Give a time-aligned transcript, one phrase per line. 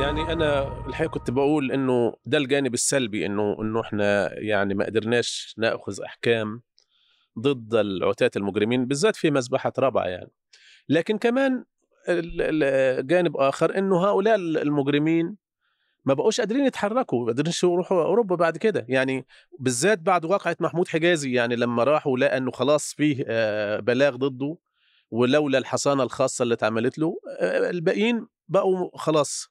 [0.00, 5.54] يعني أنا الحقيقة كنت بقول إنه ده الجانب السلبي إنه إنه إحنا يعني ما قدرناش
[5.58, 6.62] نأخذ أحكام
[7.38, 10.30] ضد العتاة المجرمين بالذات في مذبحه رابعه يعني.
[10.88, 11.64] لكن كمان
[12.98, 15.36] جانب آخر إنه هؤلاء المجرمين
[16.04, 18.86] ما بقوش قادرين يتحركوا ما قادرينش يروحوا أوروبا بعد كده.
[18.88, 19.26] يعني
[19.58, 24.56] بالذات بعد واقعة محمود حجازي يعني لما راحوا لقى إنه خلاص فيه آه، بلاغ ضده
[25.10, 29.48] ولولا الحصانة الخاصة اللي اتعملت له آه، الباقيين بقوا خلاص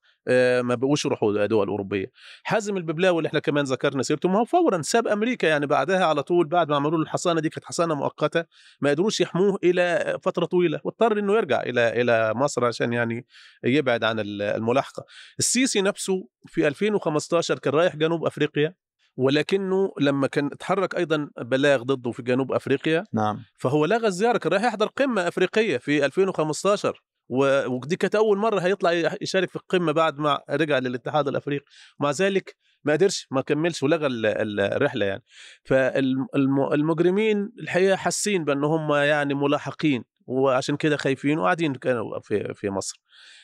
[0.61, 2.11] ما بقوش يروحوا دول اوروبيه
[2.43, 6.23] حازم الببلاوي اللي إحنا كمان ذكرنا سيرته ما هو فورا ساب أمريكا يعني بعدها على
[6.23, 8.43] طول بعد ما عملوا له الحصانة دي كانت حصانة مؤقتة
[8.81, 13.25] ما قدروش يحموه إلى فترة طويلة واضطر إنه يرجع إلى إلى مصر عشان يعني
[13.63, 15.03] يبعد عن ال- الملاحقة.
[15.39, 18.73] السيسي نفسه في 2015 كان رايح جنوب أفريقيا
[19.17, 23.39] ولكنه لما كان اتحرك أيضا بلاغ ضده في جنوب أفريقيا نعم.
[23.57, 27.10] فهو لغى الزيارة كان رايح يحضر قمة أفريقية في 2015 و-
[27.67, 31.65] ودي كانت أول مرة هيطلع يشارك في القمة بعد ما رجع للاتحاد الأفريقي.
[31.99, 35.23] ومع ذلك ما قدرش ما كملش ولغى ال- ال- الرحلة يعني.
[36.33, 43.01] فالمجرمين الحقيقة حاسين بان هم يعني ملاحقين وعشان كده خايفين وقاعدين كانوا في في مصر.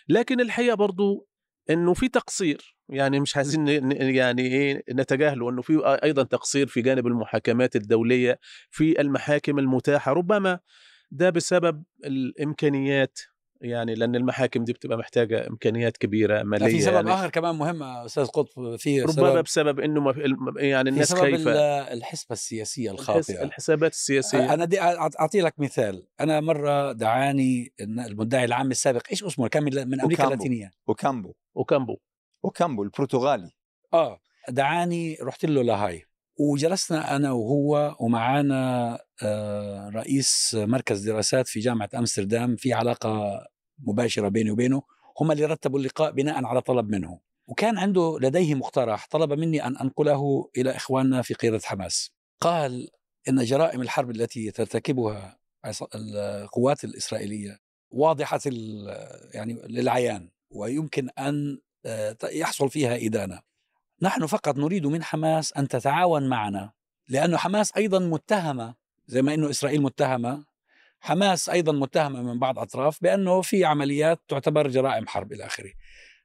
[0.10, 1.28] لكن الحقيقة برضو
[1.70, 3.68] إنه في تقصير يعني مش عايزين
[4.16, 8.40] يعني إيه نتجاهله إنه في أيضا تقصير في جانب المحاكمات الدولية
[8.72, 10.14] في المحاكم المتاحة.
[10.14, 10.60] ربما
[11.12, 13.20] ده بسبب الإمكانيات
[13.62, 17.14] يعني لأن المحاكم دي بتبقى محتاجة إمكانيات كبيرة ماليه في سبب يعني.
[17.14, 20.14] آخر كمان مهم أستاذ قطب في ربما سبب بسبب إنه ما
[20.58, 21.52] يعني في الناس سبب خايفة.
[21.52, 23.44] ال- الحسبة السياسية الخاطئة.
[23.44, 24.54] الحسابات السياسية.
[24.54, 26.08] أنا دي أعطي لك مثال.
[26.20, 30.24] أنا مرة دعاني المدعي العام السابق إيش اسمه؟ كان من أمريكا.
[30.24, 30.72] اللاتينية.
[30.88, 31.98] وكامبو وكامبو
[32.44, 33.52] وكامبو البرتغالي.
[33.94, 34.20] آه
[34.50, 36.04] دعاني رحت له لاهاي.
[36.40, 43.44] وجلسنا أنا وهو ومعانا آه، رئيس مركز دراسات في جامعة أمستردام في علاقة
[43.80, 44.82] مباشرة بيني وبينه.
[45.20, 47.20] هم اللي رتبوا اللقاء بناء على طلب منه.
[47.48, 52.12] وكان عنده لديه مقترح طلب مني أن أنقله إلى إخواننا في قيادة حماس.
[52.42, 52.90] قال
[53.30, 55.40] إن جرائم الحرب التي ترتكبها
[55.96, 57.60] القوات الإسرائيلية
[57.92, 58.40] واضحة
[59.34, 63.42] يعني للعيان ويمكن أن آه، يحصل فيها إدانة.
[64.02, 66.72] نحن فقط نريد من حماس أن تتعاون معنا
[67.10, 68.76] لأنه حماس أيضا متهمة
[69.08, 70.46] زي ما إنه إسرائيل متهمة.
[71.00, 75.72] حماس أيضا متهمة من بعض أطراف بأنه في عمليات تعتبر جرائم حرب إلى آخره.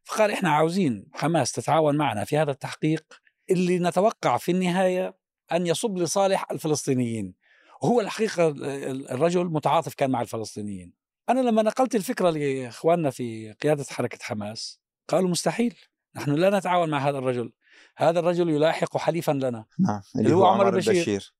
[0.05, 3.05] فقال إحنا عاوزين حماس تتعاون معنا في هذا التحقيق.
[3.50, 5.15] اللي نتوقع في النهاية
[5.53, 7.34] أن يصب لصالح الفلسطينيين.
[7.83, 10.93] وهو الحقيقة ال- الرجل متعاطف كان مع الفلسطينيين.
[11.28, 15.75] أنا لما نقلت الفكرة لإخواننا في قيادة حركة حماس قالوا مستحيل.
[16.17, 17.53] نحن لا نتعاون مع هذا الرجل.
[17.97, 19.65] هذا الرجل يلاحق حليفا لنا.
[19.78, 21.34] نعم اللي هو عمر البشير.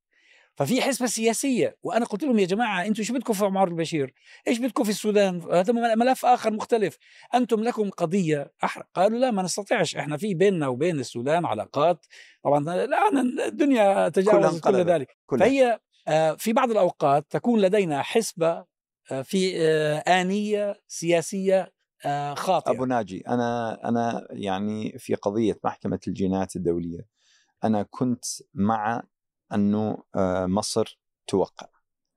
[0.55, 4.15] ففي حسبة سياسية وأنا قلت لهم يا جماعة أنتم شو بدكم في عمر البشير؟
[4.49, 6.99] إيش بدكم في السودان؟ هذا ملف آخر مختلف.
[7.35, 9.97] أنتم لكم قضية أحرق قالوا لا ما نستطيعش.
[9.97, 12.07] إحنا في بيننا وبين السودان علاقات.
[12.45, 14.77] طبعا الآن الدنيا تجاوزت كل.
[14.77, 15.17] ذلك.
[15.27, 15.49] كلها.
[15.49, 18.65] فهي آه، في بعض الأوقات تكون لدينا حسبة
[19.11, 20.81] آه، في آه، آنية
[22.07, 22.71] آه، خاطئة.
[22.73, 27.07] أبو ناجي أنا أنا يعني في قضية محكمة الجنايات الدولية
[27.65, 28.25] أنا كنت
[28.55, 29.03] مع
[29.55, 31.67] أنه آه، مصر توقع.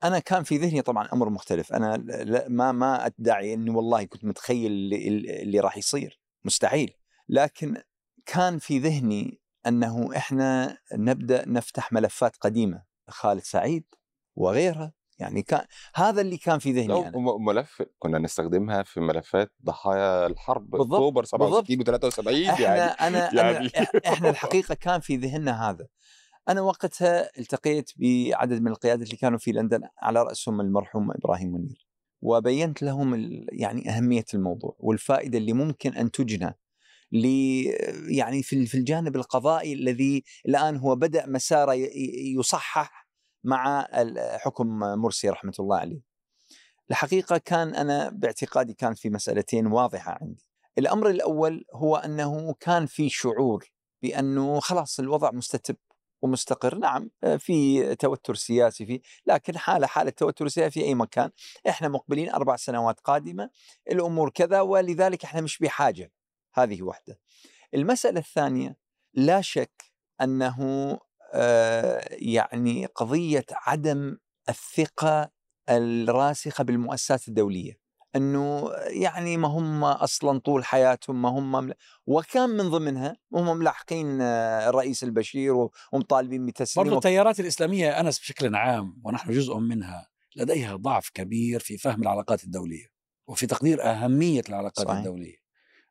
[0.04, 1.74] أنا كان في ذهني طبعا أمر مختلف.
[1.74, 5.08] أنا لا- ما ما أدعي أني والله كنت متخيل اللي,
[5.44, 6.20] اللي راح يصير.
[6.46, 6.94] مستحيل.
[7.30, 7.82] لكن
[8.26, 12.84] كان في ذهني أنه إحنا نبدأ نفتح ملفات قديمة.
[13.10, 13.86] خالد سعيد
[14.36, 15.66] وغيرها يعني كان
[15.96, 21.24] هذا اللي كان في ذهني أنا ملف كنا نستخدمها في ملفات ضحايا الحرب بالضبط، أكتوبر
[21.24, 23.70] 67 و73 إحنا يعني أنا يعني.
[23.70, 25.88] إح- إحنا الحقيقة كان في ذهننا هذا
[26.50, 31.88] أنا وقتها التقيت بعدد من القيادات اللي كانوا في لندن على رأسهم المرحوم إبراهيم منير
[32.22, 36.58] وبينت لهم يعني أهمية الموضوع والفائدة اللي ممكن أن تجنى
[37.12, 37.26] ل
[38.10, 41.74] يعني في في الجانب القضائي الذي الآن هو بدأ مساره
[42.38, 43.05] يصحح
[43.46, 43.88] مع
[44.38, 46.02] حكم مرسي رحمة الله عليه.
[46.90, 50.46] الحقيقة كان أنا باعتقادي كانت في مسألتين واضحة عندي.
[50.78, 53.72] الأمر الأول هو أنه كان في شعور
[54.02, 55.76] بأنه خلاص الوضع مستتب
[56.22, 61.30] ومستقر، نعم في توتر سياسي فيه، لكن حاله حاله توتر سياسي في أي مكان،
[61.70, 63.50] إحنا مقبلين أربع سنوات قادمة،
[63.92, 66.12] الأمور كذا ولذلك إحنا مش بحاجة.
[66.54, 67.20] هذه واحدة.
[67.74, 68.78] المسألة الثانية
[69.14, 69.84] لا شك
[70.22, 71.00] آه،
[72.12, 74.18] يعني قضية عدم
[74.50, 75.32] الثقة
[75.70, 77.86] الراسخة بالمؤسسات الدولية.
[78.16, 81.74] إنه يعني ما هم أصلا طول حياتهم ما هم مل...
[82.06, 88.20] وكان من ضمنها هم ملاحقين آه، الرئيس البشير ومطالبين بتسليمه برضو التيارات الإسلامية يا أنس
[88.20, 92.86] بشكل عام ونحن جزء منها لديها ضعف كبير في فهم العلاقات الدولية
[93.28, 94.98] وفي تقدير أهمية العلاقات صحيح.
[94.98, 95.45] الدولية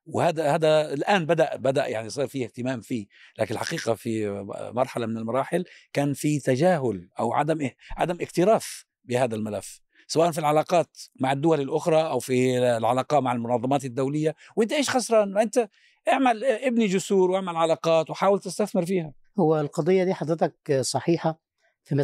[0.07, 3.07] وهذا هذا الآن بدأ بدأ يعني صار في اهتمام فيه
[3.39, 4.29] لكن الحقيقة في
[4.75, 8.67] مرحلة من المراحل كان في تجاهل أو عدم عدم اكتراث
[9.05, 14.73] بهذا الملف سواء في العلاقات مع الدول الأخرى أو في العلاقات مع المنظمات الدولية وأنت
[14.73, 15.69] إيش خسران؟ أنت
[16.13, 19.13] اعمل ابني جسور واعمل علاقات وحاول تستثمر فيها.
[19.39, 21.41] هو القضية دي حضرتك صحيحة
[21.85, 21.95] في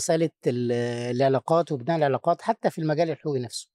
[0.46, 0.72] ال-
[1.16, 3.68] العلاقات وبناء العلاقات حتى في المجال الحقوقي نفسه.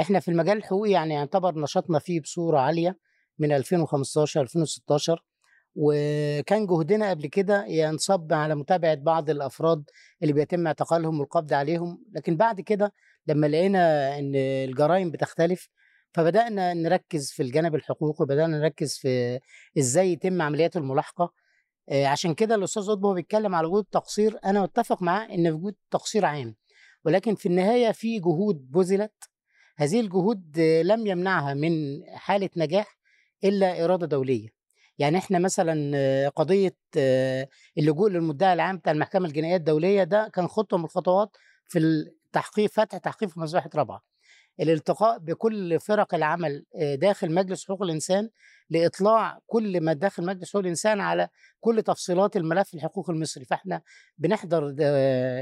[0.00, 2.98] إحنا في المجال الحقوقي يعني يعتبر نشاطنا فيه بصورة عالية
[3.38, 5.22] من 2015 2016
[5.74, 9.84] وكان جهدنا قبل كده ينصب على متابعة بعض الأفراد
[10.22, 12.92] اللي بيتم اعتقالهم والقبض عليهم لكن بعد كده
[13.26, 15.68] لما لقينا إن الجرائم بتختلف
[16.16, 19.40] فبدأنا نركز في الجانب الحقوقي وبدأنا نركز في
[19.78, 21.32] إزاي يتم عمليات الملاحقة.
[21.88, 25.74] آه، عشان كده الأستاذ قطب وهو بيتكلم على وجود تقصير أنا متفق معاه إن وجود
[25.90, 26.56] تقصير عام
[27.04, 29.24] ولكن في النهاية في جهود بذلت.
[29.76, 31.72] هذه الجهود لم يمنعها من
[32.14, 32.95] حالة نجاح
[33.44, 34.48] إلا إرادة دولية.
[34.98, 37.48] يعني إحنا مثلا آه، قضية آه،
[37.78, 42.98] اللجوء للمدعي العام بتاع المحكمة الجنائية الدولية ده كان خطوة من الخطوات في التحقيق فتح
[42.98, 44.02] تحقيق في مصلحة رابعة.
[44.60, 48.30] الالتقاء بكل فرق العمل آه، داخل مجلس حقوق الإنسان
[48.70, 51.28] لإطلاع كل ما داخل مجلس حقوق الإنسان على
[51.60, 53.44] كل تفصيلات الملف الحقوقي المصري.
[53.44, 53.82] فإحنا
[54.18, 54.74] بنحضر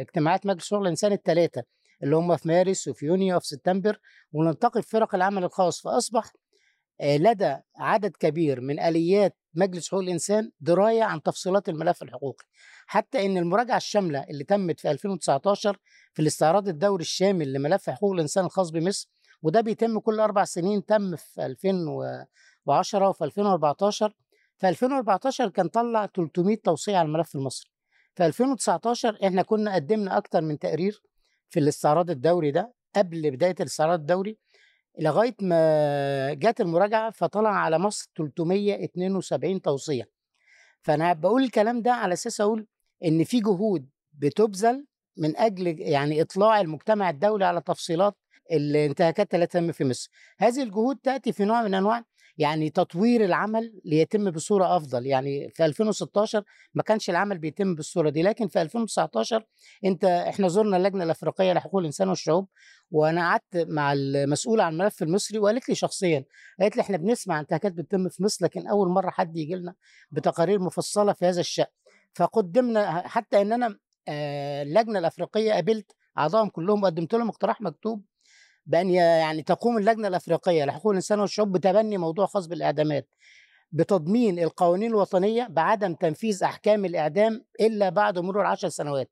[0.00, 1.62] اجتماعات مجلس حقوق الإنسان الثلاثة
[2.02, 3.98] اللي هم في مارس وفي يونيو وفي سبتمبر
[4.32, 5.80] ونلتقي في فرق العمل الخاص.
[5.82, 6.43] فأصبح آه،
[7.02, 12.44] لدى عدد كبير من آليات مجلس حقوق الإنسان دراية عن تفصيلات الملف الحقوقي.
[12.86, 15.78] حتى إن المراجعة الشاملة اللي تمت في 2019
[16.12, 19.10] في الاستعراض الدوري الشامل لملف حقوق الإنسان الخاص بمصر
[19.42, 24.14] وده بيتم كل أربع سنين تم في 2010 وفي 2014
[24.58, 27.70] في 2014 كان طلع 300 توصية على الملف المصري.
[28.14, 31.02] في 2019 إحنا كنا قدمنا أكتر من تقرير
[31.50, 34.38] في الاستعراض الدوري ده قبل بداية الاستعراض الدوري.
[34.98, 40.08] لغاية ما جت المراجعة فطلع على مصر 372 توصية.
[40.82, 42.66] فأنا بقول الكلام ده على أساس أقول
[43.04, 44.86] إن في جهود بتبذل
[45.16, 48.16] من أجل يعني إطلاع المجتمع الدولي على تفصيلات
[48.52, 50.10] الانتهاكات التي تم في مصر.
[50.38, 52.04] هذه الجهود تأتي في نوع من أنواع
[52.38, 55.06] يعني تطوير العمل ليتم بصورة أفضل.
[55.06, 56.44] يعني في 2016
[56.74, 59.44] ما كانش العمل بيتم بالصورة دي لكن في 2019
[59.84, 62.48] أنت إحنا زرنا اللجنة الأفريقية لحقوق الإنسان والشعوب
[62.90, 66.24] وأنا قعدت مع المسؤوله عن الملف المصري وقالت لي شخصيا
[66.60, 69.74] قالت لي إحنا بنسمع انتهاكات بتتم في مصر لكن أول مرة حد يجي لنا
[70.10, 71.66] بتقارير مفصلة في هذا الشأن.
[72.14, 73.78] فقدمنا حتى إن أنا
[74.08, 78.04] آه، اللجنة الأفريقية قابلت أعضائهم كلهم وقدمت لهم اقتراح مكتوب
[78.66, 83.08] بأن ي- يعني تقوم اللجنة الأفريقية لحقوق الإنسان والشعوب بتبني موضوع خاص بالإعدامات
[83.72, 89.10] بتضمين القوانين الوطنية بعدم تنفيذ أحكام الإعدام إلا بعد مرور عشر سنوات.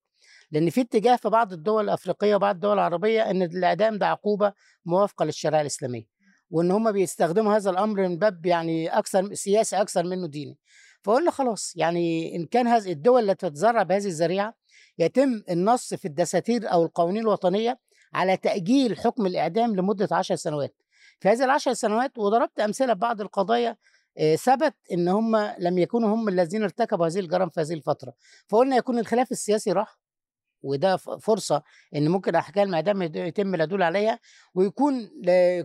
[0.51, 4.53] لأن في اتجاه في بعض الدول الأفريقية وبعض الدول العربية إن الإعدام ده عقوبة
[4.85, 6.05] موافقة للشريعة الإسلامية
[6.51, 10.59] وإن هم بيستخدموا هذا الأمر من باب يعني أكثر سياسي أكثر منه ديني.
[11.03, 14.55] فقلنا خلاص يعني إن كان هذه الدول التي تتزرع بهذه الذريعة
[14.99, 17.79] يتم النص في الدساتير أو القوانين الوطنية
[18.15, 20.75] على تأجيل حكم الإعدام لمدة عشر سنوات.
[21.21, 23.77] في هذه العشر سنوات وضربت أمثلة ببعض القضايا
[24.19, 28.15] آه، ثبت إن هم لم يكونوا هم الذين ارتكبوا هذه الجرائم في هذه الفترة.
[28.49, 29.99] فقلنا يكون الخلاف السياسي راح
[30.63, 31.63] وده فرصة
[31.97, 34.19] إن ممكن أحكام الإعدام يتم العدول عليها
[34.55, 35.11] ويكون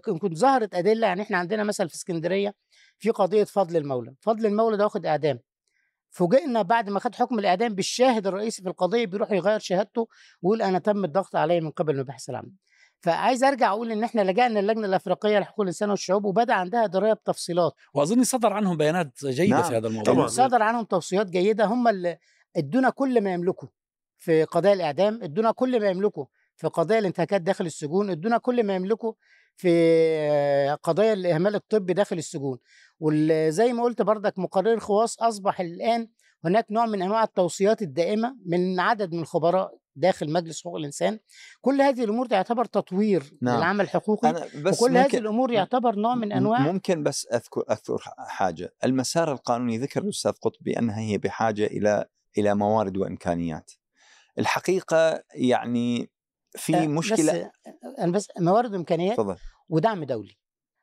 [0.07, 2.55] يكون ظهرت أدلة يعني إحنا عندنا مثلا في اسكندرية
[2.99, 4.15] في قضية فضل المولى.
[4.21, 5.39] فضل المولى ده واخد إعدام.
[6.17, 10.07] فوجئنا بعد ما خد حكم الإعدام بالشاهد الرئيسي في القضية بيروح يغير شهادته
[10.41, 12.51] ويقول أنا تم الضغط علي من قبل المباحث العامه
[12.99, 17.73] فعايز أرجع أقول إن إحنا لجأنا اللجنه الأفريقية لحقوق الإنسان والشعوب وبدأ عندها دراية بتفصيلات
[17.93, 19.63] وأظن صدر عنهم بيانات جيدة نعم.
[19.63, 20.27] في هذا الموضوع طبعاً.
[20.27, 22.17] صدر عنهم توصيات جيدة هم اللي
[22.55, 23.67] ادونا كل ما يملكوا
[24.17, 28.75] في قضايا الإعدام ادونا كل ما يملكوا في قضايا الانتهاكات داخل السجون ادونا كل ما
[28.75, 29.13] يملكوا
[29.57, 32.57] في قضايا الإهمال الطبي داخل السجون.
[32.99, 36.07] وزي ما قلت بردك مقرر خواص أصبح الآن
[36.45, 41.19] هناك نوع من أنواع التوصيات الدائمة من عدد من الخبراء داخل مجلس حقوق الإنسان.
[41.61, 43.57] كل هذه الأمور تعتبر تطوير نعم.
[43.57, 48.73] للعمل الحقوقي بس وكل هذه الأمور يعتبر نوع من أنواع ممكن بس أذكر أذكر حاجة.
[48.83, 52.05] المسار القانوني ذكر الأستاذ قطبي انها هي بحاجة إلى
[52.37, 53.71] إلى موارد وإمكانيات.
[54.39, 56.09] الحقيقة يعني
[56.57, 57.51] في آه، مشكلة بس
[57.99, 59.35] أنا بس موارد وامكانيات تفضل
[59.69, 60.37] ودعم دولي.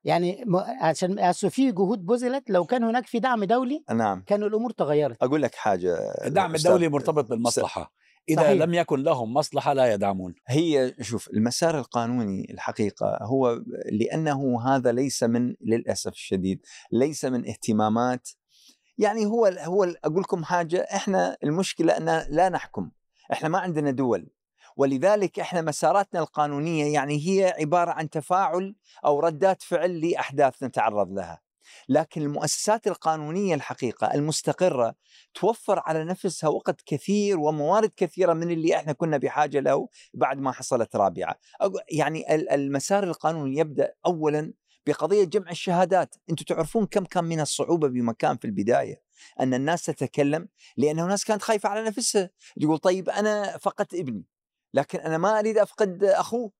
[0.04, 0.44] يعني
[0.80, 4.22] عشان في جهود بذلت لو كان هناك في دعم دولي نعم.
[4.26, 5.22] كان الأمور تغيرت.
[5.22, 7.92] أقول لك حاجة الدعم الدولي مرتبط بالمصلحة.
[8.28, 8.62] إذا صحيح.
[8.62, 10.34] لم يكن لهم مصلحة لا يدعمون.
[10.48, 13.60] هي شوف المسار القانوني الحقيقة هو
[13.92, 16.60] لأنه هذا ليس من للأسف الشديد
[16.92, 18.28] ليس من اهتمامات.
[18.98, 22.90] يعني هو هو أقول لكم حاجة إحنا المشكلة أن لا نحكم.
[23.32, 24.30] إحنا ما عندنا دول.
[24.76, 31.40] ولذلك إحنا مساراتنا القانونية يعني هي عبارة عن تفاعل أو ردات فعل لأحداث نتعرض لها.
[31.88, 34.94] لكن المؤسسات القانونية الحقيقة المستقرة
[35.34, 40.52] توفر على نفسها وقت كثير وموارد كثيرة من اللي إحنا كنا بحاجة له بعد ما
[40.52, 41.34] حصلت رابعة.
[41.92, 44.52] يعني ال- المسار القانوني يبدأ اولا
[44.86, 46.14] بقضية جمع الشهادات.
[46.30, 49.02] أنتم تعرفون كم كان من الصعوبة بمكان في البداية؟
[49.40, 52.30] أن الناس تتكلم لأنه الناس كانت خايفة على نفسها.
[52.60, 54.24] تقول طيب أنا فقدت ابني.
[54.74, 56.50] لكن أنا ما أريد أفقد أخوه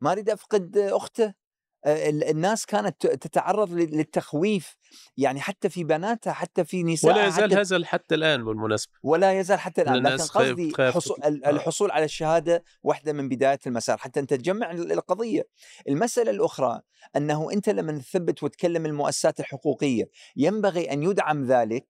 [0.00, 1.42] ما أريد أفقد أخته.
[1.84, 4.76] آه، ال- الناس كانت تتعرض لل- للتخويف.
[5.16, 8.92] يعني حتى في بناتها حتى في نساء ولا يزال حتى هذا حتى الآن بالمناسبة.
[9.02, 9.94] ولا يزال حتى الآن.
[10.06, 11.28] لكن قصدي حصول آه.
[11.28, 13.98] الحصول على الشهادة واحدة من بداية المسار.
[13.98, 15.46] حتى أنت تجمع ال- القضية.
[15.88, 16.80] المسألة الأخرى
[17.16, 20.04] أنه أنت لما تثبت وتكلم المؤسسات الحقوقية
[20.36, 21.86] ينبغي أن يدعم ذلك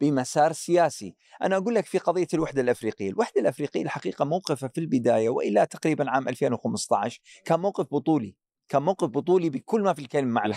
[0.00, 5.28] بمسار سياسي، أنا أقول لك في قضية الوحدة الأفريقية، الوحدة الأفريقية الحقيقة موقفها في البداية
[5.28, 8.36] وإلى تقريبا عام 2015 كان موقف بطولي،
[8.68, 10.50] كان موقف بطولي بكل ما في الكلمة معنى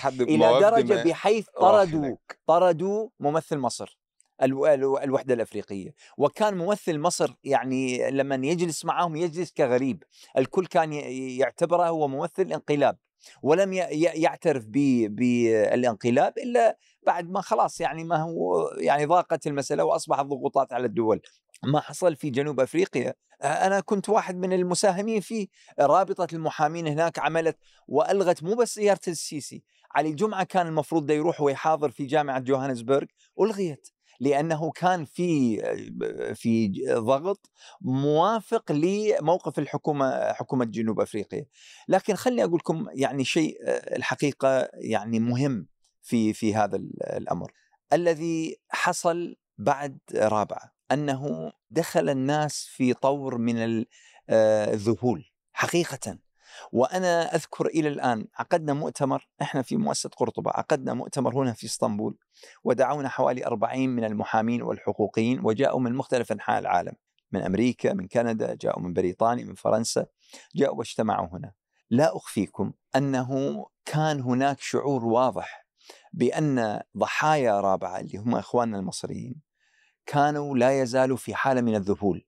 [0.60, 2.16] درجة ما بحيث طردوا.
[2.48, 4.00] طردوا ممثل مصر
[4.44, 5.94] الو- الو- الوحدة الأفريقية.
[6.18, 10.04] وكان ممثل مصر يعني لما يجلس معهم يجلس كغريب
[10.38, 12.98] الكل كان يعتبره هو ممثل انقلاب.
[13.44, 20.74] ولم يعترف بالانقلاب إلا بعد ما خلاص يعني ما هو يعني ضاقت المسألة وأصبحت ضغوطات
[20.74, 21.22] على الدول.
[21.64, 25.48] ما حصل في جنوب أفريقيا أنا كنت واحد من المساهمين فيه
[25.80, 27.58] رابطة المحامين هناك عملت
[27.88, 29.64] وألغت مو بس زياره السيسي
[29.96, 33.08] علي جمعه كان المفروض يروح ويحاضر في جامعة جوهانسبرغ
[33.42, 33.88] ألغيت.
[34.20, 35.58] لأنه كان في
[36.36, 37.50] في ضغط
[37.82, 41.46] موافق لموقف الحكومة حكومة جنوب أفريقيا.
[41.88, 43.58] لكن خليني أقول لكم يعني شيء
[43.96, 45.68] الحقيقة يعني مهم
[46.02, 46.76] في في هذا
[47.18, 47.52] الأمر.
[47.94, 53.86] الذي حصل بعد رابعة أنه دخل الناس في طور من
[54.30, 56.18] الذهول حقيقه.
[56.72, 62.18] وأنا أذكر إلى الآن عقدنا مؤتمر إحنا في مؤسسة قرطبة عقدنا مؤتمر هنا في إسطنبول
[62.64, 66.94] ودعونا حوالي 40 من المحامين والحقوقيين وجاءوا من مختلف أنحاء العالم
[67.32, 70.06] من أمريكا من كندا جاءوا من بريطانيا من فرنسا
[70.56, 71.54] جاءوا واجتمعوا هنا.
[71.90, 75.68] لا أخفيكم أنه كان هناك شعور واضح
[76.14, 79.42] بأن ضحايا رابعة اللي هم إخواننا المصريين
[80.06, 82.26] كانوا لا يزالوا في حالة من الذهول.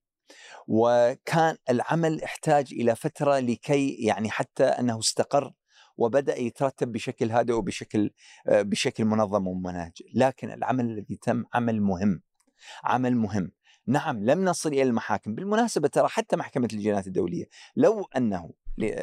[0.68, 5.54] وكان العمل احتاج إلى فترة لكي يعني حتى أنه استقر
[5.98, 8.12] وبدأ يترتب بشكل هادئ وبشكل
[8.48, 12.22] بشكل منظم ومنهج، لكن العمل الذي تم عمل مهم.
[12.84, 13.52] عمل مهم.
[13.88, 18.52] نعم لم نصل إلى المحاكم، بالمناسبة ترى حتى محكمة الجنايات الدولية لو أنه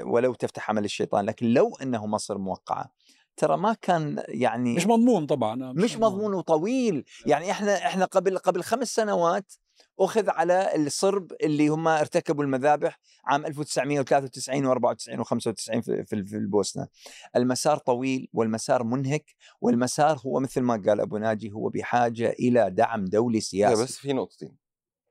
[0.03, 2.93] ولو تفتح عمل الشيطان، لكن لو أنه مصر موقعة
[3.37, 8.38] ترى ما كان يعني مش مضمون طبعا مش, مش مضمون وطويل، يعني إحنا إحنا قبل
[8.38, 9.53] قبل خمس سنوات
[10.01, 16.89] أخذ على الصرب اللي هم ارتكبوا المذابح عام 1993 و94 و95 في, في البوسنة.
[17.37, 23.05] المسار طويل والمسار منهك والمسار هو مثل ما قال أبو ناجي هو بحاجة إلى دعم
[23.05, 23.83] دولي سياسي.
[23.83, 24.57] بس في نقطتين.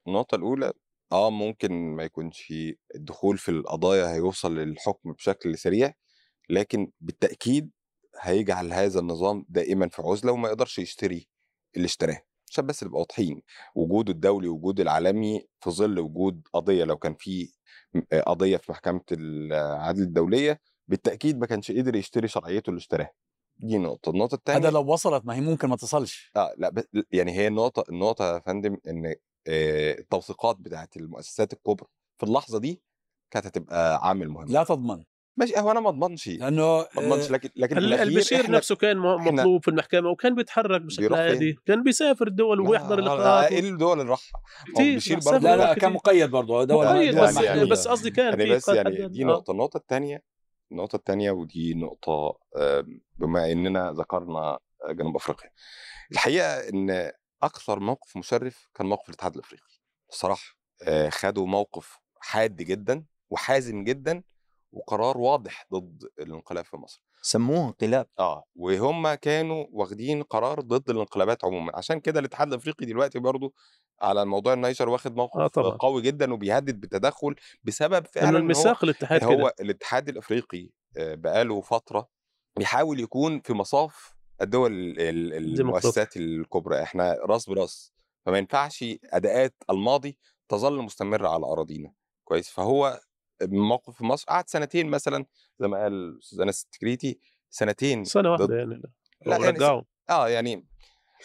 [0.07, 0.73] النقطة الأولى
[1.11, 2.53] آه ممكن ما يكونش
[2.95, 5.93] الدخول في القضايا هيوصل للحكم بشكل سريع
[6.49, 7.71] لكن بالتأكيد
[8.21, 11.29] هيجعل هذا النظام دائما في عزلة وما يقدرش يشتري
[11.75, 12.21] اللي اشتراه.
[12.51, 13.41] عشان بس نبقى واضحين
[13.75, 17.51] وجوده الدولي وجوده العالمي في ظل وجود قضية لو كان في
[18.27, 23.11] قضية في محكمة العدل الدولية بالتأكيد ما كانش قدر يشتري شرعيته اللي اشتراها.
[23.57, 24.09] دي نقطة.
[24.09, 26.31] النقطة الثانية هذا لو وصلت ما هي ممكن ما تصلش.
[26.35, 29.15] آه لا بس يعني هي النقطة النقطة يا فندم إن
[29.47, 31.87] التوثيقات بتاعت المؤسسات الكبرى
[32.17, 32.83] في اللحظة دي
[33.31, 34.47] كانت هتبقى عامل مهم.
[34.47, 35.03] لا تضمن.
[35.37, 36.27] ماشي هو أنا ما أضمنش.
[36.27, 41.59] لأنه ما أضمنش لكن لكن البشير نفسه كان مطلوب في المحكمة وكان بيتحرك بشكل عادي.
[41.65, 44.41] كان بيسافر الدول ويحضر اللقاءات إيه الدول اللي راحها
[44.77, 46.63] بشير برضه لا لا كان مقيد برضه.
[46.63, 49.51] دول مقيد دول بس, يعني بس قصدي كان يعني بس يعني دي نقطة.
[49.51, 50.23] النقطة الثانية
[50.71, 52.39] النقطة الثانية ودي نقطة
[53.15, 55.49] بما إننا ذكرنا جنوب أفريقيا.
[56.11, 57.11] الحقيقة إن
[57.43, 59.79] أكثر موقف مشرف كان موقف الاتحاد الأفريقي.
[60.09, 60.57] الصراحة
[61.09, 64.23] خدوا موقف حاد جدا وحازم جدا
[64.71, 67.01] وقرار واضح ضد الانقلاب في مصر.
[67.21, 68.07] سموه انقلاب.
[68.19, 71.71] آه وهم كانوا واخدين قرار ضد الانقلابات عموما.
[71.75, 73.53] عشان كده الاتحاد الأفريقي دلوقتي برضو
[74.01, 75.77] على موضوع النيجر واخد موقف آه طبعا.
[75.77, 79.53] قوي جدا وبيهدد بالتدخل بسبب فعلا الميثاق الاتحاد هو كده.
[79.59, 82.09] الاتحاد الأفريقي بقاله فترة
[82.57, 86.83] بيحاول يكون في مصاف الدول المؤسسات الكبرى.
[86.83, 87.93] إحنا راس براس.
[88.25, 90.17] فما ينفعش أداءات الماضي
[90.49, 91.93] تظل مستمرة على أراضينا.
[92.23, 92.99] كويس؟ فهو
[93.41, 95.25] موقف في مصر قعد سنتين مثلا
[95.59, 98.81] زي ما قال الاستاذ أنس التكريتي سنتين سنة واحدة يعني
[99.25, 100.67] لا يعني رجعوا آه يعني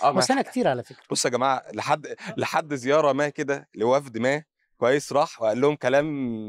[0.03, 1.03] آه سنه كتير على فكرة.
[1.11, 4.45] بصوا يا جماعة لحد لحد زيارة ما كده لوفد ما
[4.77, 6.07] كويس راح وقال لهم كلام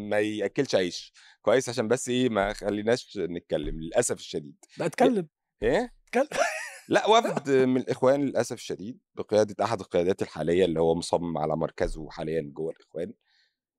[0.09, 1.13] ما يأكلش عيش.
[1.41, 4.65] كويس عشان بس إيه ما خليناش نتكلم للأسف الشديد.
[4.77, 5.27] لا اتكلم.
[5.63, 6.27] إيه؟ اتكلم.
[6.87, 12.09] لا وفد من الإخوان للأسف الشديد بقيادة أحد القيادات الحالية اللي هو مصمم على مركزه
[12.09, 13.13] حاليا جوه الإخوان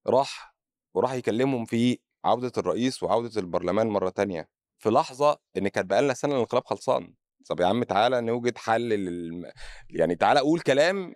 [0.06, 0.53] راح
[0.94, 4.48] وراح يكلمهم في عودة الرئيس وعودة البرلمان مرة تانية
[4.78, 7.14] في لحظة إن كانت بقالنا سنة الانقلاب خلصان
[7.48, 9.52] طب يا عم تعالى نوجد حل لل...
[9.90, 11.14] يعني تعالى قول كلام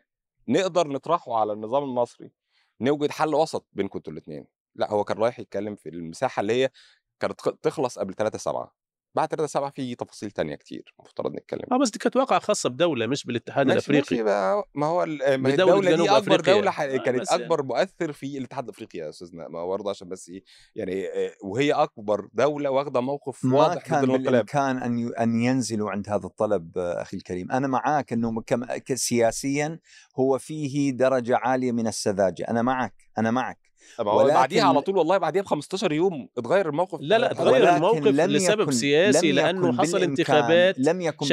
[0.48, 2.30] نقدر نطرحه على النظام المصري.
[2.80, 6.70] نوجد حل وسط بينكم أنتوا الاثنين لا هو كان رايح يتكلم في المساحة اللي هي
[7.20, 8.74] كانت تخ- تخلص قبل 3 7
[9.18, 11.62] بعد 3 7 في تفاصيل تانية كتير مفترض نتكلم.
[11.72, 14.14] آه بس دي كانت واقعة خاصة بدولة مش بالاتحاد ماشي الأفريقي.
[14.16, 15.50] ماشي بقى ما هو ال- ما بدولة
[15.90, 16.54] الدولة دي أكبر أفريقيا.
[16.54, 16.80] دولة ح...
[16.80, 17.42] آه، كانت بس يعني.
[17.44, 20.42] أكبر مؤثر في الاتحاد الأفريقي يا أستاذنا ما هو برضه عشان بس إيه
[20.76, 25.40] يعني آه، وهي أكبر دولة واخدة موقف ما واضح ضد كان بالامكان أن ي- أن
[25.40, 29.78] ينزلوا عند هذا الطلب آه، أخي الكريم، أنا معاك إنه كم ك- سياسيا
[30.18, 33.67] هو فيه درجة عالية من السذاجة، أنا معك أنا معك.
[33.98, 37.74] طب هو بعديها على طول والله بعديها ب 15 يوم اتغير الموقف لا، لا، اتغير
[37.76, 41.26] الموقف لم لسبب يكن- سياسي لم لأنه يكن حصل بالإمكان- انتخابات لم يكن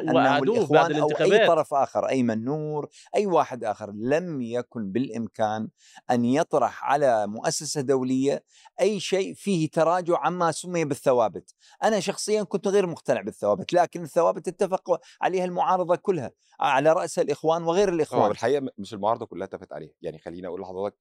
[0.00, 1.46] أنه وقعدوه بعد الإخوان أو أي الانتخابات.
[1.48, 5.68] طرف آخر أيمن نور أي واحد آخر لم يكن بالإمكان
[6.10, 8.42] أن يطرح على مؤسسة دولية
[8.80, 11.54] أي شيء فيه تراجع عما سمي بالثوابت.
[11.84, 17.62] أنا شخصيا كنت غير مقتنع بالثوابت لكن الثوابت اتفق عليها المعارضة كلها على رأس الإخوان
[17.62, 17.88] وغير
[18.28, 20.96] بالحقيقة م- مش المعارضة كلها اتفقت عليه يعني خليني أقول لحضرتك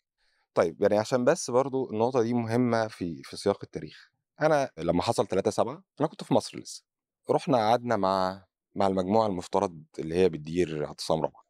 [0.58, 4.12] طيب يعني عشان بس برضو النقطة دي مهمة في في سياق التاريخ.
[4.42, 6.84] أنا لما حصل 3 7 أنا كنت في مصر لسه.
[7.32, 8.46] رحنا قعدنا مع
[8.76, 11.44] مع المجموعة المفترض اللي هي بتدير اعتصام رابعة.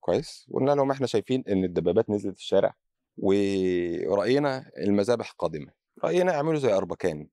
[0.00, 2.74] كويس؟ وقلنا لهم إحنا شايفين إن الدبابات نزلت الشارع
[3.16, 5.72] ورأينا المذابح قادمة.
[6.04, 7.28] رأينا اعملوا زي أربكان.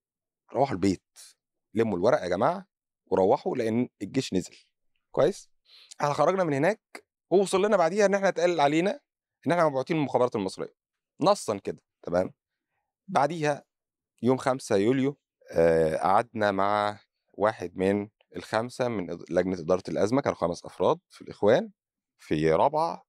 [0.54, 1.04] روحوا البيت.
[1.74, 2.66] لموا الورق يا جماعة
[3.06, 4.56] وروحوا لأن الجيش نزل.
[5.12, 5.50] كويس؟
[6.02, 9.00] إحنا خرجنا من هناك ووصل لنا بعديها إن إحنا اتقال علينا
[9.48, 10.83] إن إحنا مبعوثين المخابرات المصرية.
[11.22, 12.34] نصا كده تمام؟
[13.08, 13.64] بعديها
[14.22, 15.18] يوم 5 يوليو
[16.02, 17.00] قعدنا مع
[17.34, 21.72] واحد من الخمسة من إد- لجنة إدارة الأزمة كانوا خمس أفراد في الإخوان
[22.20, 23.04] في رابعة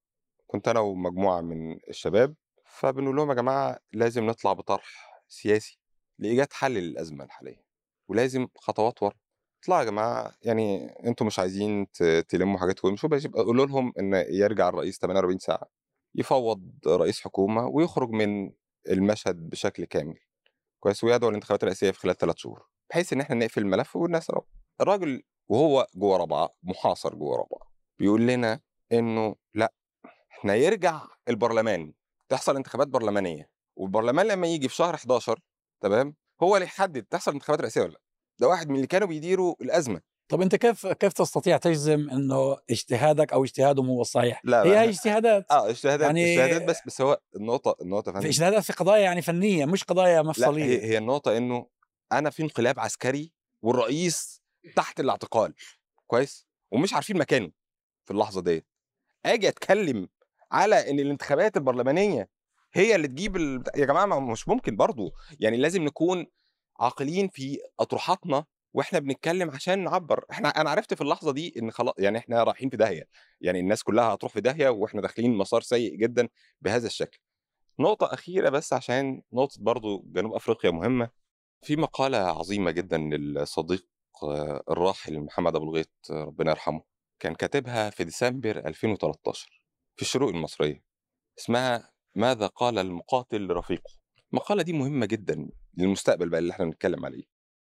[0.46, 2.34] كنت أنا ومجموعة من الشباب
[2.66, 5.78] فبنقول لهم يا جماعة لازم نطلع بطرح سياسي
[6.18, 7.64] لإيجاد حل للأزمة الحالية
[8.08, 9.14] ولازم خطوات ورا.
[9.62, 11.86] اطلعوا يا جماعة يعني أنتوا مش عايزين
[12.28, 15.68] تلموا حاجاتكم يبقى قولوا لهم إن يرجع الرئيس 48 ساعة.
[16.14, 18.52] يفوض رئيس حكومة ويخرج من
[18.90, 20.18] المشهد بشكل كامل.
[20.80, 24.46] كويس؟ ويدعو الانتخابات الرئاسية في خلال ثلاث شهور بحيث إن إحنا نقفل الملف والناس رب.
[24.80, 28.60] الراجل وهو جوه رابعة محاصر جوه رابعة بيقول لنا
[28.92, 29.72] إنه لأ
[30.32, 31.92] إحنا يرجع البرلمان.
[32.28, 35.40] تحصل انتخابات برلمانية والبرلمان لما يجي في شهر 11
[35.80, 38.00] تمام؟ هو اللي يحدد تحصل انتخابات رئاسية ولا لأ.
[38.40, 40.00] ده واحد من اللي كانوا بيديروا الأزمة.
[40.28, 44.82] طب انت كيف كيف تستطيع تجزم انه اجتهادك أو اجتهادهم هو الصحيح؟ لا، هي لا.
[44.82, 45.46] هي اجتهادات.
[45.50, 49.22] آه اجتهادات يعني- اجتهادات بس بس هو النقطه النقطه يا في اجتهادات في قضايا يعني
[49.22, 50.64] فنية مش قضايا لا مفصلية.
[50.64, 51.66] هي, هي النقطة إنه
[52.12, 53.32] أنا في انقلاب عسكري
[53.62, 54.42] والرئيس
[54.76, 55.54] تحت الاعتقال
[56.06, 57.50] كويس؟ ومش عارفين مكانه
[58.04, 58.66] في اللحظة ديت.
[59.26, 60.08] آجي أتكلم
[60.52, 62.28] على إن الانتخابات البرلمانية
[62.74, 63.64] هي اللي تجيب ال...
[63.76, 65.12] يا جماعة مش ممكن برضو.
[65.40, 66.26] يعني لازم نكون
[66.80, 70.24] عاقلين في أطروحاتنا وإحنا بنتكلم عشان نعبر.
[70.30, 73.08] إحنا أنا عرفت في اللحظة دي إن خلاص يعني إحنا رايحين في داهية.
[73.40, 76.28] يعني الناس كلها هتروح في داهية وإحنا داخلين مسار سيء جدا
[76.60, 77.18] بهذا الشكل.
[77.78, 81.10] نقطة أخيرة بس عشان نقطة برضو جنوب أفريقيا مهمة.
[81.62, 83.86] في مقالة عظيمة جدا للصديق
[84.22, 86.82] آه، الراحل محمد أبو الغيط ربنا يرحمه
[87.20, 89.62] كان كاتبها في ديسمبر 2013
[89.96, 90.84] في الشروق المصرية.
[91.38, 93.90] اسمها ماذا قال المقاتل لرفيقه
[94.32, 97.24] المقالة دي مهمة جدا للمستقبل بقى اللي إحنا بنتكلم عليه.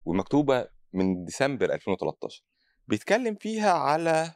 [0.06, 2.44] ومكتوبة من ديسمبر 2013
[2.88, 4.34] بيتكلم فيها على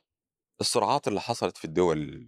[0.62, 2.28] الصراعات اللي حصلت في الدول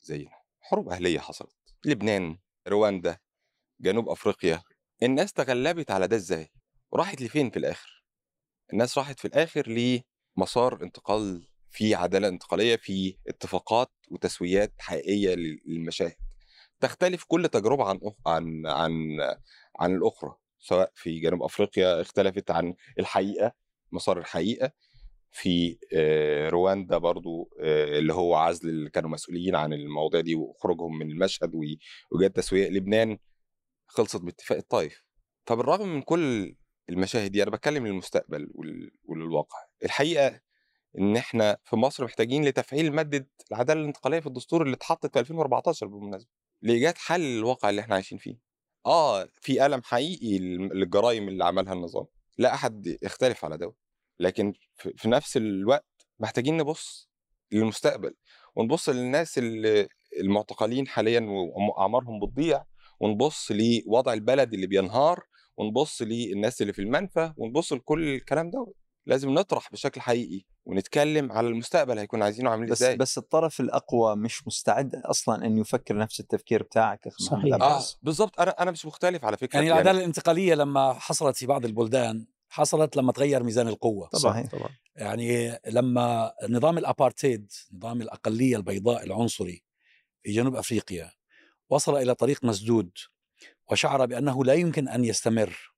[0.00, 0.30] زينا.
[0.60, 1.56] حروب أهلية حصلت.
[1.84, 3.18] لبنان رواندا
[3.80, 4.62] جنوب أفريقيا.
[5.02, 6.50] الناس تغلبت على ده إزاي؟
[6.90, 8.04] وراحت لفين في الآخر؟
[8.72, 9.68] الناس راحت في الآخر
[10.36, 16.16] لمسار انتقال في عدالة انتقالية في اتفاقات وتسويات حقيقية للمشاهد.
[16.80, 18.00] تختلف كل تجربة عن.
[18.26, 18.92] عن عن
[19.80, 20.36] عن الأخرى.
[20.64, 23.52] سواء في جنوب أفريقيا اختلفت عن الحقيقة
[23.92, 24.72] مسار الحقيقة.
[25.36, 25.78] في
[26.52, 27.50] رواندا برضو
[27.98, 31.60] اللي هو عزل اللي كانوا مسؤولين عن المواضيع دي وخروجهم من المشهد و-
[32.12, 33.18] وإيجاد تسوية لبنان
[33.86, 35.02] خلصت باتفاق الطائف
[35.46, 36.56] فبالرغم من كل
[36.88, 38.48] المشاهد دي أنا بتكلم للمستقبل
[39.04, 39.58] وللواقع.
[39.84, 40.40] الحقيقة
[40.98, 45.86] إن إحنا في مصر محتاجين لتفعيل مادة العدالة الانتقالية في الدستور اللي اتحطت في 2014
[45.86, 46.30] بالمناسبة
[46.62, 48.53] لإيجاد حل للواقع اللي إحنا عايشين فيه.
[48.86, 52.06] آه في ألم حقيقي للجرائم اللي عملها النظام
[52.38, 53.74] لا أحد يختلف على ده
[54.20, 55.86] لكن في في نفس الوقت
[56.20, 57.08] محتاجين نبص
[57.52, 58.14] للمستقبل
[58.56, 59.88] ونبص للناس اللي
[60.20, 61.20] المعتقلين حاليا
[61.56, 62.64] واعمارهم بتضيع
[63.00, 65.24] ونبص لوضع البلد اللي بينهار
[65.56, 68.72] ونبص للناس اللي في المنفى ونبص لكل الكلام ده
[69.06, 70.44] لازم نطرح بشكل حقيقي.
[70.66, 75.58] ونتكلم على المستقبل هيكون عايزينه عامل بس إزاي بس الطرف الأقوى مش مستعد أصلا ان
[75.58, 77.62] يفكر نفس التفكير بتاعك اخ محمد صحيح.
[77.62, 77.98] آه عباس.
[78.02, 82.26] بالظبط أنا أنا مش مختلف على فكرة يعني العدالة الانتقالية لما حصلت في بعض البلدان
[82.48, 84.32] حصلت لما تغير ميزان القوة طبعاً.
[84.32, 84.46] صحيح.
[84.50, 89.62] طبعا يعني لما نظام الأبارتهيد نظام الأقلية البيضاء العنصري
[90.22, 91.10] في جنوب أفريقيا
[91.70, 92.90] وصل إلى طريق مسدود
[93.70, 95.74] وشعر بأنه لا يمكن أن يستمر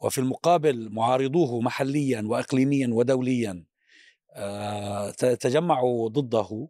[0.00, 3.71] وفي المقابل معارضوه محليا واقليميا ودوليا آه،
[5.40, 6.68] تجمعوا ضده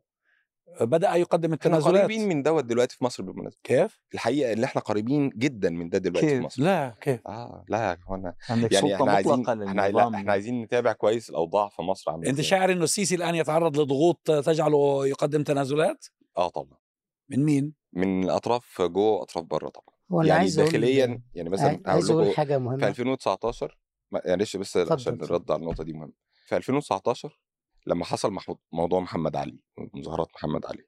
[0.80, 4.80] بدأ يقدم إحنا التنازلات قريبين من دوت دلوقتي في مصر بالمناسبة كيف؟ الحقيقة ان إحنا
[4.80, 8.72] قريبين جدا من ده دلوقتي في كيف؟ مصر لا كيف؟ آه لا هو أنا عندك
[8.72, 12.30] يعني سلطة إحنا عايزين مطلقة إحنا لا إحنا عايزين نتابع كويس الأوضاع في مصر عاملة
[12.30, 12.40] أنت.
[12.40, 16.06] شاعر إنه السيسي الآن يتعرض لضغوط تجعله يقدم تنازلات؟
[16.38, 16.78] آه طبعا
[17.28, 22.36] من مين؟ من اطراف جوه وأطراف بره طبعا يعني عايز داخليا يعني مثلا عايز أقول
[22.36, 23.78] حاجة في مهمه 2019
[24.12, 25.14] ما- معلش بس عشان.
[25.22, 26.12] الرد على النقطة دي مهم
[26.46, 27.40] في 2019
[27.86, 28.36] لما حصل
[28.72, 29.58] موضوع محمد علي
[29.94, 30.84] مظاهرات محمد علي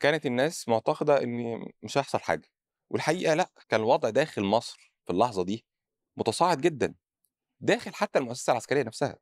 [0.00, 2.48] كانت الناس معتقدة إن مش هيحصل حاجة
[2.90, 5.66] والحقيقة لأ كان الوضع داخل مصر في اللحظة دي
[6.16, 6.94] متصاعد جدا
[7.60, 9.18] داخل حتى المؤسسة العسكرية نفسها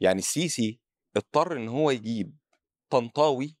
[0.00, 0.80] يعني السيسي
[1.16, 2.36] اضطر إن هو يجيب
[2.90, 3.56] طنطاوي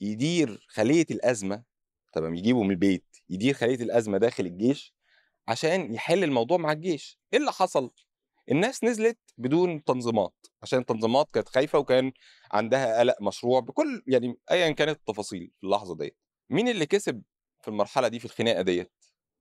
[0.00, 1.64] يدير خلية الأزمة
[2.12, 4.94] تمام يجيبه من البيت يدير خلية الأزمة داخل الجيش
[5.48, 7.90] عشان يحل الموضوع مع الجيش إيه اللي حصل؟
[8.50, 12.12] الناس نزلت بدون تنظيمات عشان التنظيمات كانت خايفة وكان
[12.52, 16.16] عندها قلق مشروع بكل يعني ايا كانت التفاصيل في اللحظة ديت.
[16.50, 17.22] مين اللي كسب
[17.62, 18.92] في المرحلة دي في الخناقة ديت؟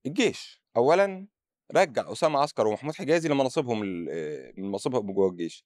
[0.06, 0.64] الجيش.
[0.78, 1.28] اولا
[1.76, 5.66] رجع أسامة عسكر ومحمود حجازي لمناصبهم ال- من مناصبهم جوه الجيش.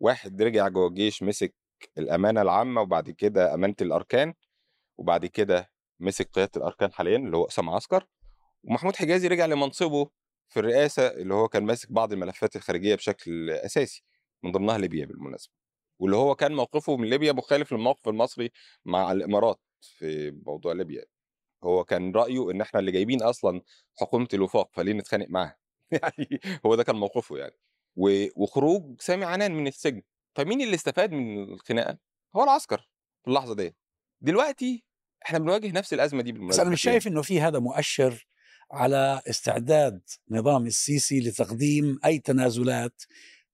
[0.00, 1.54] واحد رجع جوه الجيش مسك
[1.98, 4.34] الأمانة العامة وبعد كده أمانة الأركان
[4.98, 5.70] وبعد كده
[6.00, 8.06] مسك قيادة الأركان حاليا اللي هو أسامة عسكر.
[8.64, 10.10] ومحمود حجازي رجع لمنصبه
[10.48, 14.04] في الرئاسة اللي هو كان ماسك بعض الملفات الخارجية بشكل أساسي
[14.42, 15.52] من ضمنها ليبيا بالمناسبة
[15.98, 18.50] واللي هو كان موقفه من ليبيا مخالف للموقف المصري
[18.84, 21.04] مع الإمارات في موضوع ليبيا.
[21.64, 23.62] هو كان رأيه إن إحنا اللي جايبين أصلا
[24.00, 25.58] حكومة الوفاق فليه نتخانق معاها؟
[26.02, 27.58] يعني هو ده كان موقفه يعني.
[28.36, 30.02] وخروج سامي عنان من السجن.
[30.34, 31.98] فمين اللي استفاد من الخناقة؟
[32.36, 32.90] هو العسكر
[33.22, 33.76] في اللحظة ديت.
[34.20, 34.84] دلوقتي
[35.26, 38.27] إحنا بنواجه نفس الأزمة دي بس بالمناسبه أنا مش؟ شايف إنه في هذا مؤشر
[38.70, 40.00] على استعداد
[40.30, 43.02] نظام السيسي لتقديم أي تنازلات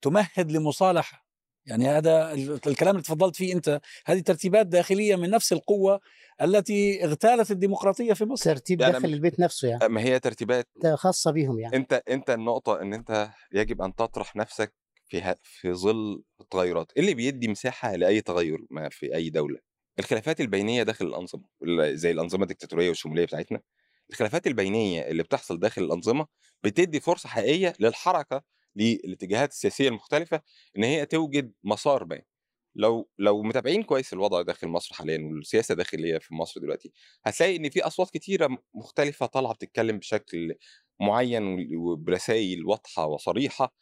[0.03, 1.25] تمهد لمصالحة.
[1.67, 6.01] يعني هذا ال- الكلام اللي تفضلت فيه أنت هذه ترتيبات داخلية من نفس القوة
[6.43, 8.45] التي اغتالت الديمقراطية في مصر.
[8.45, 9.89] ترتيب يعني داخل البيت نفسه يعني.
[9.89, 11.77] ما هي ترتيبات خاصة بيهم يعني.
[11.77, 14.75] أنت أنت النقطة إن أنت يجب أن تطرح نفسك
[15.07, 16.93] في ه- في ظل التغيرات.
[16.97, 19.59] إيه اللي بيدي مساحة لأي تغير ما في أي دولة؟
[19.99, 23.61] الخلافات البينية داخل الانظمه ال- زي الأنظمة الدكتاتوريه والشمولية بتاعتنا.
[24.11, 26.27] الخلافات البينية اللي بتحصل داخل الأنظمة
[26.65, 28.43] بتدي فرصة حقيقية للحركة
[28.77, 30.41] للاتجاهات السياسية المختلفة
[30.79, 32.23] إن هي توجد مسار ما.
[32.77, 36.93] لو لو متابعين كويس الوضع داخل مصر حاليا والسياسة الداخلية في مصر دلوقتي
[37.25, 40.55] هتلاقي إن في أصوات كتيرة مختلفة طالعة بتتكلم بشكل
[41.01, 43.75] معين وبرسائل واضحة وصريحة.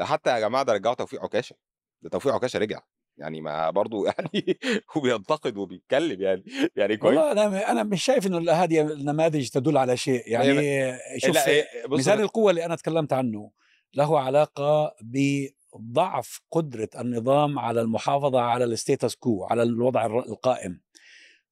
[0.00, 1.56] حتى يا جماعة ده رجعوا توفيق عكاشة.
[2.02, 2.82] ده توفيق عكاشة رجع.
[3.22, 4.58] يعني ما برضو يعني
[4.96, 6.44] وبينتقد وبيتكلم يعني
[6.76, 7.18] يعني كويس.
[7.18, 10.22] والله أنا أنا مش شايف إنه هذه النماذج تدل على شيء.
[10.26, 13.50] يعني شوف لا، إيه، ميزان القوة اللي أنا تكلمت عنه
[13.94, 20.80] له علاقة بضعف قدرة النظام على المحافظة على الستيتس كو على الوضع القائم.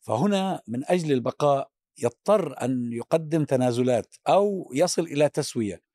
[0.00, 1.70] فهنا من أجل البقاء
[2.02, 5.74] يضطر أن يقدم تنازلات أو يصل إلى تسوية.
[5.74, 5.89] آه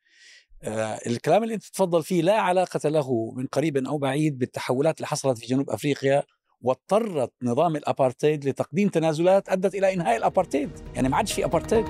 [1.08, 5.38] الكلام اللي أنت تفضل فيه لا علاقة له من قريب أو بعيد بالتحولات اللي حصلت
[5.38, 6.24] في جنوب أفريقيا
[6.62, 11.86] واضطرت نظام الأبارتيد لتقديم تنازلات أدت إلى إنهاء الأبارتيد يعني ما عادش في أبارتيد